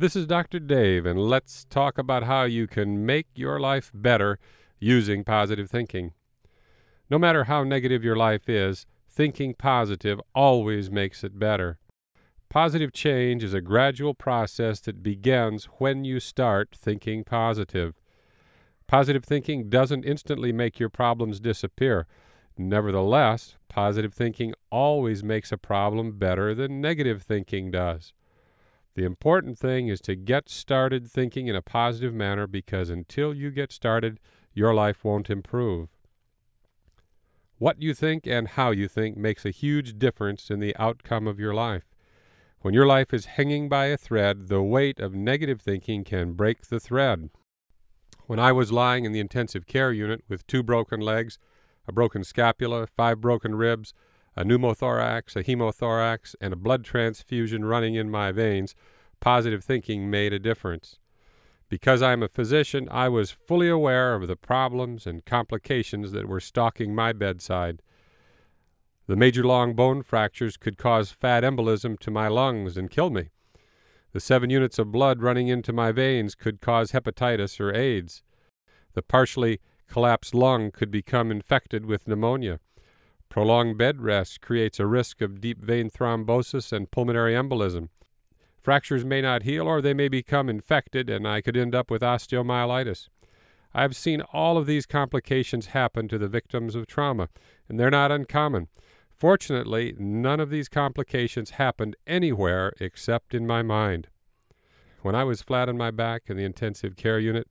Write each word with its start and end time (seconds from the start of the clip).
This 0.00 0.16
is 0.16 0.26
Dr. 0.26 0.60
Dave, 0.60 1.04
and 1.04 1.20
let's 1.20 1.66
talk 1.66 1.98
about 1.98 2.22
how 2.22 2.44
you 2.44 2.66
can 2.66 3.04
make 3.04 3.26
your 3.34 3.60
life 3.60 3.90
better 3.92 4.38
using 4.78 5.24
positive 5.24 5.68
thinking. 5.68 6.14
No 7.10 7.18
matter 7.18 7.44
how 7.44 7.64
negative 7.64 8.02
your 8.02 8.16
life 8.16 8.48
is, 8.48 8.86
thinking 9.10 9.52
positive 9.52 10.18
always 10.34 10.90
makes 10.90 11.22
it 11.22 11.38
better. 11.38 11.78
Positive 12.48 12.94
change 12.94 13.44
is 13.44 13.52
a 13.52 13.60
gradual 13.60 14.14
process 14.14 14.80
that 14.80 15.02
begins 15.02 15.66
when 15.76 16.02
you 16.06 16.18
start 16.18 16.70
thinking 16.74 17.22
positive. 17.22 17.92
Positive 18.86 19.22
thinking 19.22 19.68
doesn't 19.68 20.06
instantly 20.06 20.50
make 20.50 20.80
your 20.80 20.88
problems 20.88 21.40
disappear. 21.40 22.06
Nevertheless, 22.56 23.56
positive 23.68 24.14
thinking 24.14 24.54
always 24.70 25.22
makes 25.22 25.52
a 25.52 25.58
problem 25.58 26.12
better 26.12 26.54
than 26.54 26.80
negative 26.80 27.20
thinking 27.20 27.70
does. 27.70 28.14
The 29.00 29.06
important 29.06 29.58
thing 29.58 29.88
is 29.88 29.98
to 30.02 30.14
get 30.14 30.50
started 30.50 31.10
thinking 31.10 31.46
in 31.46 31.56
a 31.56 31.62
positive 31.62 32.12
manner 32.12 32.46
because 32.46 32.90
until 32.90 33.32
you 33.32 33.50
get 33.50 33.72
started, 33.72 34.20
your 34.52 34.74
life 34.74 35.04
won't 35.04 35.30
improve. 35.30 35.88
What 37.56 37.80
you 37.80 37.94
think 37.94 38.26
and 38.26 38.46
how 38.46 38.72
you 38.72 38.88
think 38.88 39.16
makes 39.16 39.46
a 39.46 39.52
huge 39.52 39.98
difference 39.98 40.50
in 40.50 40.60
the 40.60 40.76
outcome 40.76 41.26
of 41.26 41.40
your 41.40 41.54
life. 41.54 41.84
When 42.60 42.74
your 42.74 42.84
life 42.84 43.14
is 43.14 43.24
hanging 43.24 43.70
by 43.70 43.86
a 43.86 43.96
thread, 43.96 44.48
the 44.48 44.60
weight 44.60 45.00
of 45.00 45.14
negative 45.14 45.62
thinking 45.62 46.04
can 46.04 46.34
break 46.34 46.66
the 46.66 46.78
thread. 46.78 47.30
When 48.26 48.38
I 48.38 48.52
was 48.52 48.70
lying 48.70 49.06
in 49.06 49.12
the 49.12 49.20
intensive 49.20 49.66
care 49.66 49.94
unit 49.94 50.24
with 50.28 50.46
two 50.46 50.62
broken 50.62 51.00
legs, 51.00 51.38
a 51.88 51.92
broken 51.92 52.22
scapula, 52.22 52.86
five 52.86 53.18
broken 53.18 53.54
ribs, 53.54 53.94
a 54.36 54.44
pneumothorax, 54.44 55.36
a 55.36 55.42
hemothorax, 55.42 56.34
and 56.40 56.52
a 56.52 56.56
blood 56.56 56.84
transfusion 56.84 57.64
running 57.64 57.94
in 57.94 58.10
my 58.10 58.32
veins, 58.32 58.74
positive 59.20 59.64
thinking 59.64 60.10
made 60.10 60.32
a 60.32 60.38
difference. 60.38 60.98
Because 61.68 62.02
I 62.02 62.12
am 62.12 62.22
a 62.22 62.28
physician, 62.28 62.88
I 62.90 63.08
was 63.08 63.30
fully 63.30 63.68
aware 63.68 64.14
of 64.14 64.26
the 64.26 64.36
problems 64.36 65.06
and 65.06 65.24
complications 65.24 66.12
that 66.12 66.28
were 66.28 66.40
stalking 66.40 66.94
my 66.94 67.12
bedside. 67.12 67.80
The 69.06 69.16
major 69.16 69.44
long 69.44 69.74
bone 69.74 70.02
fractures 70.02 70.56
could 70.56 70.78
cause 70.78 71.10
fat 71.10 71.44
embolism 71.44 71.98
to 72.00 72.10
my 72.10 72.28
lungs 72.28 72.76
and 72.76 72.90
kill 72.90 73.10
me. 73.10 73.30
The 74.12 74.20
seven 74.20 74.50
units 74.50 74.78
of 74.78 74.90
blood 74.90 75.22
running 75.22 75.48
into 75.48 75.72
my 75.72 75.92
veins 75.92 76.34
could 76.34 76.60
cause 76.60 76.90
hepatitis 76.90 77.60
or 77.60 77.74
AIDS. 77.74 78.22
The 78.94 79.02
partially 79.02 79.60
collapsed 79.88 80.34
lung 80.34 80.70
could 80.70 80.90
become 80.90 81.30
infected 81.30 81.86
with 81.86 82.08
pneumonia. 82.08 82.58
Prolonged 83.30 83.78
bed 83.78 84.02
rest 84.02 84.40
creates 84.40 84.80
a 84.80 84.86
risk 84.88 85.20
of 85.20 85.40
deep 85.40 85.62
vein 85.62 85.88
thrombosis 85.88 86.72
and 86.72 86.90
pulmonary 86.90 87.32
embolism. 87.32 87.88
Fractures 88.60 89.04
may 89.04 89.22
not 89.22 89.44
heal 89.44 89.68
or 89.68 89.80
they 89.80 89.94
may 89.94 90.08
become 90.08 90.48
infected, 90.48 91.08
and 91.08 91.26
I 91.26 91.40
could 91.40 91.56
end 91.56 91.72
up 91.72 91.92
with 91.92 92.02
osteomyelitis. 92.02 93.08
I 93.72 93.82
have 93.82 93.94
seen 93.94 94.20
all 94.32 94.58
of 94.58 94.66
these 94.66 94.84
complications 94.84 95.66
happen 95.66 96.08
to 96.08 96.18
the 96.18 96.26
victims 96.26 96.74
of 96.74 96.88
trauma, 96.88 97.28
and 97.68 97.78
they're 97.78 97.88
not 97.88 98.10
uncommon. 98.10 98.66
Fortunately, 99.16 99.94
none 99.96 100.40
of 100.40 100.50
these 100.50 100.68
complications 100.68 101.50
happened 101.50 101.94
anywhere 102.08 102.72
except 102.80 103.32
in 103.32 103.46
my 103.46 103.62
mind. 103.62 104.08
When 105.02 105.14
I 105.14 105.22
was 105.22 105.40
flat 105.40 105.68
on 105.68 105.78
my 105.78 105.92
back 105.92 106.24
in 106.26 106.36
the 106.36 106.44
intensive 106.44 106.96
care 106.96 107.20
unit, 107.20 107.46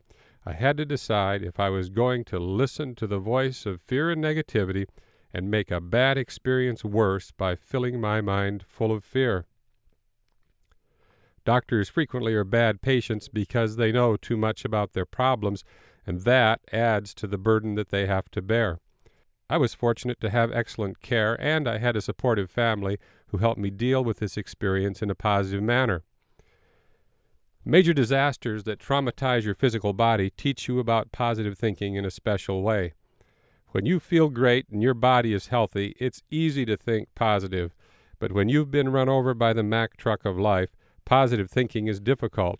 I 0.46 0.52
had 0.52 0.76
to 0.76 0.86
decide 0.86 1.42
if 1.42 1.58
I 1.58 1.70
was 1.70 1.90
going 1.90 2.26
to 2.26 2.38
listen 2.38 2.96
to 2.96 3.08
the 3.08 3.20
voice 3.20 3.66
of 3.66 3.82
fear 3.88 4.12
and 4.12 4.22
negativity 4.22 4.86
and 5.34 5.52
make 5.52 5.72
a 5.72 5.82
bad 5.82 6.18
experience 6.18 6.84
worse 6.84 7.32
by 7.32 7.56
filling 7.56 8.00
my 8.00 8.22
mind 8.22 8.64
full 8.68 8.92
of 8.92 9.04
fear. 9.04 9.46
Doctors 11.46 11.90
frequently 11.90 12.34
are 12.36 12.44
bad 12.44 12.82
patients 12.82 13.28
because 13.28 13.76
they 13.76 13.92
know 13.92 14.18
too 14.18 14.38
much 14.38 14.66
about 14.66 14.94
their 14.94 15.06
problems, 15.06 15.64
and 16.06 16.22
that 16.22 16.62
adds 16.72 17.14
to 17.16 17.28
the 17.28 17.38
burden 17.38 17.76
that 17.76 17.90
they 17.90 18.06
have 18.06 18.30
to 18.32 18.42
bear. 18.42 18.80
I 19.50 19.58
was 19.58 19.74
fortunate 19.74 20.22
to 20.22 20.30
have 20.30 20.52
excellent 20.52 21.02
care, 21.02 21.36
and 21.42 21.68
I 21.68 21.80
had 21.80 21.96
a 21.96 22.02
supportive 22.02 22.52
family 22.52 23.00
who 23.28 23.38
helped 23.38 23.60
me 23.60 23.72
deal 23.72 24.04
with 24.04 24.20
this 24.20 24.38
experience 24.38 25.02
in 25.02 25.10
a 25.10 25.16
positive 25.16 25.64
manner. 25.64 26.04
Major 27.66 27.94
disasters 27.94 28.64
that 28.64 28.80
traumatize 28.80 29.44
your 29.44 29.56
physical 29.56 29.94
body 29.94 30.30
teach 30.30 30.68
you 30.68 30.80
about 30.80 31.12
positive 31.12 31.58
thinking 31.58 31.96
in 31.96 32.06
a 32.06 32.12
special 32.12 32.62
way. 32.62 32.94
When 33.72 33.86
you 33.86 34.00
feel 34.00 34.30
great 34.30 34.68
and 34.72 34.82
your 34.82 34.96
body 34.96 35.32
is 35.32 35.48
healthy, 35.48 35.96
it's 36.00 36.24
easy 36.32 36.66
to 36.66 36.76
think 36.76 37.08
positive. 37.14 37.76
But 38.18 38.32
when 38.32 38.50
you've 38.50 38.72
been 38.72 38.90
run 38.90 39.10
over 39.10 39.36
by 39.36 39.54
the 39.54 39.62
Mack 39.62 39.96
truck 39.96 40.26
of 40.26 40.40
life, 40.40 40.76
positive 41.06 41.52
thinking 41.52 41.88
is 41.88 42.00
difficult. 42.00 42.60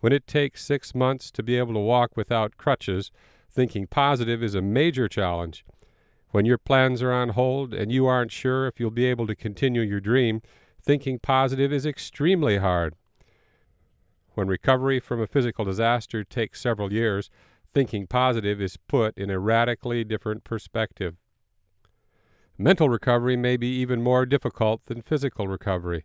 When 0.00 0.12
it 0.12 0.26
takes 0.26 0.64
six 0.64 0.96
months 0.96 1.30
to 1.32 1.44
be 1.44 1.56
able 1.56 1.74
to 1.74 1.80
walk 1.80 2.16
without 2.16 2.56
crutches, 2.56 3.12
thinking 3.48 3.86
positive 3.86 4.42
is 4.42 4.56
a 4.56 4.62
major 4.62 5.08
challenge. 5.08 5.64
When 6.30 6.44
your 6.44 6.58
plans 6.58 7.02
are 7.02 7.12
on 7.12 7.30
hold 7.30 7.72
and 7.72 7.92
you 7.92 8.06
aren't 8.06 8.32
sure 8.32 8.66
if 8.66 8.80
you'll 8.80 8.90
be 8.90 9.06
able 9.06 9.28
to 9.28 9.36
continue 9.36 9.80
your 9.80 10.00
dream, 10.00 10.42
thinking 10.82 11.20
positive 11.20 11.72
is 11.72 11.86
extremely 11.86 12.58
hard. 12.58 12.94
When 14.34 14.48
recovery 14.48 14.98
from 14.98 15.20
a 15.20 15.26
physical 15.26 15.64
disaster 15.64 16.24
takes 16.24 16.60
several 16.60 16.92
years, 16.92 17.30
thinking 17.74 18.06
positive 18.06 18.60
is 18.60 18.76
put 18.76 19.16
in 19.16 19.30
a 19.30 19.38
radically 19.38 20.04
different 20.04 20.44
perspective. 20.44 21.16
Mental 22.56 22.88
recovery 22.88 23.36
may 23.36 23.56
be 23.56 23.68
even 23.68 24.02
more 24.02 24.26
difficult 24.26 24.84
than 24.86 25.02
physical 25.02 25.46
recovery. 25.46 26.04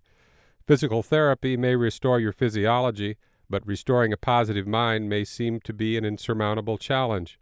Physical 0.68 1.02
therapy 1.02 1.58
may 1.58 1.76
restore 1.76 2.20
your 2.20 2.32
physiology, 2.32 3.18
but 3.50 3.66
restoring 3.66 4.14
a 4.14 4.18
positive 4.18 4.68
mind 4.68 5.10
may 5.10 5.24
seem 5.24 5.60
to 5.62 5.74
be 5.74 5.98
an 5.98 6.06
insurmountable 6.06 6.78
challenge. 6.78 7.40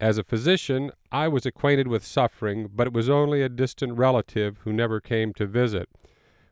As 0.00 0.18
a 0.18 0.24
physician, 0.24 0.90
I 1.12 1.28
was 1.28 1.46
acquainted 1.46 1.88
with 1.88 2.04
suffering, 2.04 2.68
but 2.74 2.88
it 2.88 2.92
was 2.92 3.08
only 3.08 3.42
a 3.42 3.48
distant 3.48 3.96
relative 3.96 4.58
who 4.64 4.72
never 4.72 5.00
came 5.00 5.32
to 5.34 5.46
visit. 5.46 5.88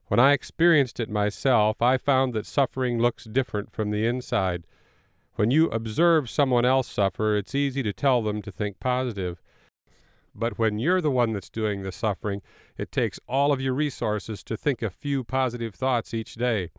When 0.07 0.21
I 0.21 0.33
experienced 0.33 1.01
it 1.01 1.11
myself, 1.11 1.83
I 1.83 1.99
found 1.99 2.35
that 2.35 2.47
suffering 2.47 2.99
looks 2.99 3.25
different 3.25 3.73
from 3.73 3.91
the 3.91 4.07
inside. 4.07 4.65
When 5.34 5.50
you 5.50 5.69
observe 5.70 6.28
someone 6.28 6.66
else 6.66 6.88
suffer, 6.88 7.37
it's 7.37 7.54
easy 7.54 7.82
to 7.82 7.93
tell 7.93 8.22
them 8.22 8.43
to 8.43 8.53
think 8.53 8.78
positive. 8.81 9.41
But 10.34 10.59
when 10.59 10.78
you're 10.78 11.00
the 11.00 11.10
one 11.10 11.32
that's 11.32 11.48
doing 11.48 11.82
the 11.82 11.93
suffering, 11.93 12.43
it 12.76 12.93
takes 12.93 13.19
all 13.26 13.53
of 13.53 13.60
your 13.60 13.75
resources 13.75 14.43
to 14.44 14.56
think 14.56 14.82
a 14.82 14.91
few 14.91 15.25
positive 15.25 15.75
thoughts 15.75 16.12
each 16.12 16.34
day. 16.34 16.70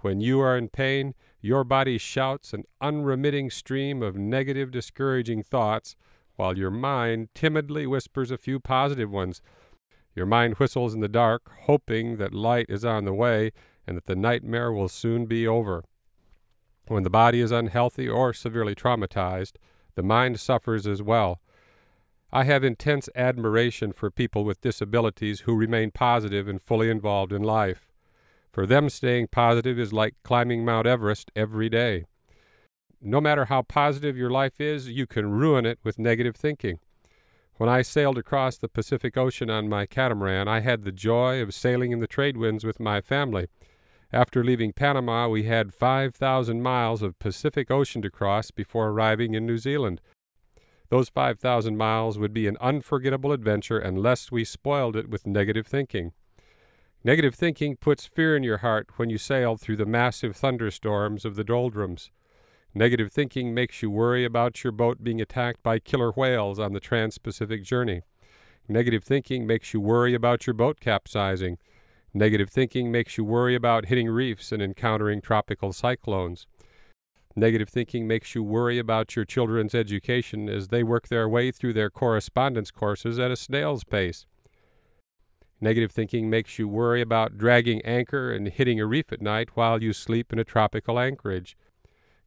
When 0.00 0.20
you 0.20 0.40
are 0.40 0.56
in 0.56 0.68
pain, 0.68 1.14
your 1.40 1.64
body 1.64 1.98
shouts 1.98 2.52
an 2.52 2.64
unremitting 2.80 3.50
stream 3.50 4.02
of 4.02 4.16
negative, 4.16 4.70
discouraging 4.70 5.42
thoughts, 5.42 5.96
while 6.36 6.56
your 6.56 6.70
mind 6.70 7.28
timidly 7.34 7.86
whispers 7.86 8.30
a 8.30 8.38
few 8.38 8.60
positive 8.60 9.10
ones. 9.10 9.42
Your 10.14 10.26
mind 10.26 10.54
whistles 10.54 10.94
in 10.94 11.00
the 11.00 11.08
dark, 11.08 11.50
hoping 11.62 12.16
that 12.18 12.34
light 12.34 12.66
is 12.68 12.84
on 12.84 13.04
the 13.04 13.14
way 13.14 13.52
and 13.86 13.96
that 13.96 14.06
the 14.06 14.16
nightmare 14.16 14.72
will 14.72 14.88
soon 14.88 15.26
be 15.26 15.46
over. 15.46 15.82
When 16.88 17.02
the 17.02 17.10
body 17.10 17.40
is 17.40 17.52
unhealthy 17.52 18.08
or 18.08 18.32
severely 18.32 18.74
traumatized, 18.74 19.52
the 19.94 20.02
mind 20.02 20.40
suffers 20.40 20.86
as 20.86 21.02
well. 21.02 21.40
I 22.32 22.44
have 22.44 22.64
intense 22.64 23.08
admiration 23.14 23.92
for 23.92 24.10
people 24.10 24.44
with 24.44 24.60
disabilities 24.60 25.40
who 25.40 25.54
remain 25.54 25.90
positive 25.90 26.48
and 26.48 26.60
fully 26.60 26.88
involved 26.90 27.32
in 27.32 27.42
life. 27.42 27.88
For 28.52 28.66
them, 28.66 28.88
staying 28.88 29.28
positive 29.28 29.78
is 29.78 29.92
like 29.92 30.14
climbing 30.24 30.64
Mount 30.64 30.86
Everest 30.86 31.30
every 31.36 31.68
day. 31.68 32.06
No 33.00 33.20
matter 33.20 33.44
how 33.44 33.62
positive 33.62 34.16
your 34.16 34.30
life 34.30 34.60
is, 34.60 34.88
you 34.88 35.06
can 35.06 35.30
ruin 35.30 35.66
it 35.66 35.78
with 35.84 35.98
negative 35.98 36.36
thinking. 36.36 36.80
When 37.56 37.68
I 37.68 37.82
sailed 37.82 38.18
across 38.18 38.56
the 38.56 38.68
Pacific 38.68 39.16
Ocean 39.16 39.50
on 39.50 39.68
my 39.68 39.84
catamaran, 39.84 40.48
I 40.48 40.60
had 40.60 40.84
the 40.84 40.92
joy 40.92 41.42
of 41.42 41.54
sailing 41.54 41.92
in 41.92 42.00
the 42.00 42.06
trade 42.06 42.36
winds 42.36 42.64
with 42.64 42.80
my 42.80 43.00
family. 43.00 43.48
After 44.12 44.42
leaving 44.42 44.72
Panama, 44.72 45.28
we 45.28 45.42
had 45.42 45.74
5,000 45.74 46.62
miles 46.62 47.02
of 47.02 47.18
Pacific 47.18 47.70
Ocean 47.70 48.00
to 48.00 48.10
cross 48.10 48.50
before 48.50 48.88
arriving 48.88 49.34
in 49.34 49.44
New 49.44 49.58
Zealand. 49.58 50.00
Those 50.88 51.10
5,000 51.10 51.76
miles 51.76 52.18
would 52.18 52.32
be 52.32 52.46
an 52.46 52.56
unforgettable 52.58 53.32
adventure 53.32 53.78
unless 53.78 54.32
we 54.32 54.44
spoiled 54.44 54.96
it 54.96 55.10
with 55.10 55.26
negative 55.26 55.66
thinking. 55.66 56.12
Negative 57.04 57.34
thinking 57.34 57.76
puts 57.76 58.06
fear 58.06 58.34
in 58.34 58.42
your 58.42 58.58
heart 58.58 58.88
when 58.96 59.10
you 59.10 59.18
sail 59.18 59.58
through 59.58 59.76
the 59.76 59.84
massive 59.84 60.34
thunderstorms 60.34 61.26
of 61.26 61.36
the 61.36 61.44
doldrums. 61.44 62.10
Negative 62.74 63.12
thinking 63.12 63.52
makes 63.52 63.82
you 63.82 63.90
worry 63.90 64.24
about 64.24 64.64
your 64.64 64.72
boat 64.72 65.04
being 65.04 65.20
attacked 65.20 65.62
by 65.62 65.78
killer 65.78 66.12
whales 66.12 66.58
on 66.58 66.72
the 66.72 66.80
Trans 66.80 67.18
Pacific 67.18 67.62
journey. 67.62 68.00
Negative 68.66 69.04
thinking 69.04 69.46
makes 69.46 69.74
you 69.74 69.80
worry 69.80 70.14
about 70.14 70.46
your 70.46 70.54
boat 70.54 70.80
capsizing. 70.80 71.58
Negative 72.18 72.50
thinking 72.50 72.90
makes 72.90 73.16
you 73.16 73.22
worry 73.22 73.54
about 73.54 73.84
hitting 73.84 74.08
reefs 74.08 74.50
and 74.50 74.60
encountering 74.60 75.20
tropical 75.20 75.72
cyclones. 75.72 76.48
Negative 77.36 77.68
thinking 77.68 78.08
makes 78.08 78.34
you 78.34 78.42
worry 78.42 78.76
about 78.76 79.14
your 79.14 79.24
children's 79.24 79.72
education 79.72 80.48
as 80.48 80.66
they 80.66 80.82
work 80.82 81.06
their 81.06 81.28
way 81.28 81.52
through 81.52 81.74
their 81.74 81.90
correspondence 81.90 82.72
courses 82.72 83.20
at 83.20 83.30
a 83.30 83.36
snail's 83.36 83.84
pace. 83.84 84.26
Negative 85.60 85.92
thinking 85.92 86.28
makes 86.28 86.58
you 86.58 86.66
worry 86.66 87.00
about 87.00 87.38
dragging 87.38 87.80
anchor 87.82 88.32
and 88.32 88.48
hitting 88.48 88.80
a 88.80 88.86
reef 88.86 89.12
at 89.12 89.22
night 89.22 89.50
while 89.54 89.80
you 89.80 89.92
sleep 89.92 90.32
in 90.32 90.40
a 90.40 90.44
tropical 90.44 90.98
anchorage. 90.98 91.56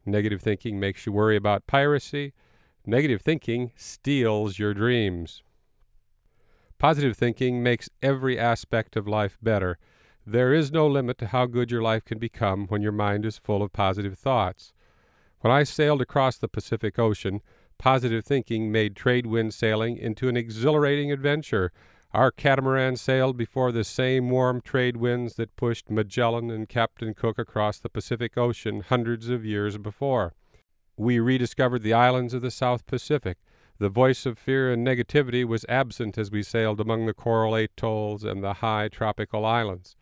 Negative 0.06 0.42
thinking 0.42 0.80
makes 0.80 1.06
you 1.06 1.12
worry 1.12 1.36
about 1.36 1.68
piracy. 1.68 2.32
Negative 2.86 3.22
thinking 3.22 3.74
steals 3.76 4.58
your 4.58 4.74
dreams. 4.74 5.44
Positive 6.82 7.16
thinking 7.16 7.62
makes 7.62 7.92
every 8.02 8.40
aspect 8.40 8.96
of 8.96 9.08
life 9.08 9.38
better. 9.40 9.78
There 10.26 10.52
is 10.52 10.72
no 10.72 10.88
limit 10.88 11.20
to 11.20 11.28
how 11.28 11.46
good 11.46 11.70
your 11.70 11.84
life 11.84 12.04
can 12.04 12.18
become 12.18 12.66
when 12.70 12.82
your 12.82 12.92
mind 12.92 13.24
is 13.24 13.38
full 13.38 13.62
of 13.62 13.72
positive 13.72 14.18
thoughts. 14.18 14.74
When 15.42 15.54
I 15.54 15.62
sailed 15.62 16.02
across 16.02 16.40
the 16.40 16.48
Pacific 16.48 16.98
Ocean, 16.98 17.42
positive 17.78 18.26
thinking 18.26 18.72
made 18.72 18.96
trade 18.96 19.28
wind 19.28 19.54
sailing 19.54 19.96
into 19.96 20.28
an 20.28 20.36
exhilarating 20.36 21.12
adventure. 21.12 21.72
Our 22.14 22.32
catamaran 22.32 22.96
sailed 22.96 23.38
before 23.38 23.72
the 23.72 23.84
same 23.84 24.32
warm 24.32 24.60
trade 24.60 24.98
winds 24.98 25.36
that 25.36 25.56
pushed 25.56 25.92
Magellan 25.92 26.50
and 26.50 26.68
Captain 26.68 27.14
Cook 27.14 27.38
across 27.38 27.78
the 27.78 27.90
Pacific 27.90 28.40
Ocean 28.40 28.82
hundreds 28.82 29.30
of 29.30 29.46
years 29.46 29.78
before. 29.78 30.34
We 30.98 31.20
rediscovered 31.20 31.84
the 31.84 31.94
islands 31.94 32.34
of 32.34 32.42
the 32.42 32.50
South 32.50 32.88
Pacific. 32.88 33.38
The 33.82 33.90
voice 33.90 34.28
of 34.28 34.38
fear 34.38 34.72
and 34.72 34.86
negativity 34.86 35.44
was 35.44 35.66
absent 35.68 36.16
as 36.16 36.30
we 36.30 36.44
sailed 36.44 36.80
among 36.80 37.08
the 37.08 37.16
coral 37.16 37.56
atolls 37.56 38.24
and 38.24 38.44
the 38.44 38.54
high 38.54 38.90
tropical 38.90 39.44
islands. 39.44 39.96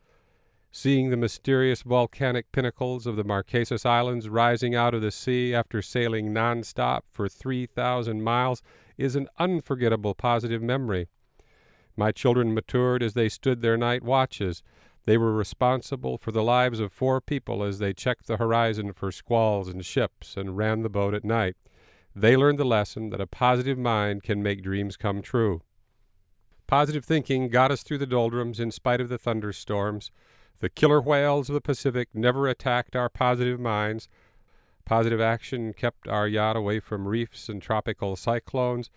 Seeing 0.69 1.11
the 1.11 1.15
mysterious 1.15 1.83
volcanic 1.83 2.51
pinnacles 2.51 3.07
of 3.07 3.15
the 3.15 3.23
Marquesas 3.23 3.85
Islands 3.85 4.27
rising 4.27 4.75
out 4.75 4.93
of 4.93 5.01
the 5.01 5.11
sea 5.11 5.55
after 5.55 5.81
sailing 5.81 6.33
nonstop 6.33 7.03
for 7.09 7.29
3,000 7.29 8.21
miles 8.21 8.61
is 8.97 9.15
an 9.15 9.29
unforgettable 9.37 10.13
positive 10.13 10.61
memory. 10.61 11.07
My 11.95 12.11
children 12.11 12.53
matured 12.53 13.01
as 13.01 13.13
they 13.13 13.29
stood 13.29 13.61
their 13.61 13.77
night 13.77 14.03
watches. 14.03 14.61
They 15.05 15.17
were 15.17 15.31
responsible 15.31 16.17
for 16.17 16.33
the 16.33 16.43
lives 16.43 16.81
of 16.81 16.91
four 16.91 17.21
people 17.21 17.63
as 17.63 17.79
they 17.79 17.93
checked 17.93 18.27
the 18.27 18.35
horizon 18.35 18.91
for 18.91 19.09
squalls 19.09 19.69
and 19.69 19.85
ships 19.85 20.35
and 20.35 20.57
ran 20.57 20.81
the 20.81 20.89
boat 20.89 21.13
at 21.13 21.23
night. 21.23 21.55
They 22.19 22.35
learned 22.35 22.59
the 22.59 22.65
lesson 22.65 23.11
that 23.11 23.21
a 23.21 23.25
positive 23.25 23.77
mind 23.77 24.23
can 24.23 24.43
make 24.43 24.61
dreams 24.61 24.97
come 24.97 25.21
true. 25.21 25.61
Positive 26.67 27.05
thinking 27.05 27.47
got 27.47 27.71
us 27.71 27.81
through 27.81 27.99
the 27.99 28.05
doldrums 28.05 28.59
in 28.59 28.71
spite 28.71 28.99
of 28.99 29.07
the 29.07 29.17
thunderstorms. 29.17 30.11
The 30.59 30.67
killer 30.67 30.99
whales 30.99 31.47
of 31.47 31.53
the 31.53 31.61
Pacific 31.61 32.09
never 32.13 32.49
attacked 32.49 32.93
our 32.93 33.07
positive 33.07 33.57
minds. 33.57 34.09
Positive 34.83 35.21
action 35.21 35.71
kept 35.71 36.09
our 36.09 36.27
yacht 36.27 36.57
away 36.57 36.81
from 36.81 37.07
reefs 37.07 37.47
and 37.47 37.61
tropical 37.61 38.17
cyclones. 38.17 38.89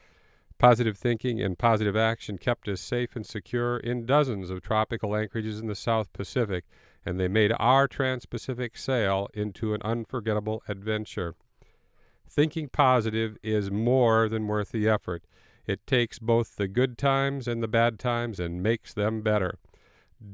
Positive 0.58 0.98
thinking 0.98 1.40
and 1.40 1.56
positive 1.56 1.94
action 1.96 2.38
kept 2.38 2.66
us 2.66 2.80
safe 2.80 3.14
and 3.14 3.24
secure 3.24 3.76
in 3.76 4.04
dozens 4.04 4.50
of 4.50 4.62
tropical 4.62 5.14
anchorages 5.14 5.60
in 5.60 5.68
the 5.68 5.76
South 5.76 6.12
Pacific, 6.12 6.64
and 7.06 7.20
they 7.20 7.28
made 7.28 7.52
our 7.60 7.86
Trans 7.86 8.26
Pacific 8.26 8.76
sail 8.76 9.28
into 9.32 9.74
an 9.74 9.82
unforgettable 9.82 10.64
adventure. 10.66 11.36
Thinking 12.28 12.68
positive 12.68 13.36
is 13.42 13.70
more 13.70 14.28
than 14.28 14.46
worth 14.46 14.72
the 14.72 14.88
effort. 14.88 15.24
It 15.66 15.86
takes 15.86 16.18
both 16.18 16.56
the 16.56 16.68
good 16.68 16.98
times 16.98 17.46
and 17.46 17.62
the 17.62 17.68
bad 17.68 17.98
times 17.98 18.40
and 18.40 18.62
makes 18.62 18.94
them 18.94 19.22
better. 19.22 19.58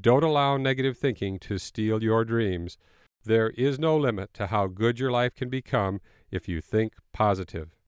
Don't 0.01 0.23
allow 0.23 0.57
negative 0.57 0.97
thinking 0.97 1.39
to 1.39 1.57
steal 1.57 2.03
your 2.03 2.23
dreams. 2.25 2.77
There 3.25 3.49
is 3.51 3.77
no 3.77 3.97
limit 3.97 4.33
to 4.35 4.47
how 4.47 4.67
good 4.67 4.99
your 4.99 5.11
life 5.11 5.35
can 5.35 5.49
become 5.49 5.99
if 6.31 6.47
you 6.47 6.61
think 6.61 6.93
positive. 7.11 7.69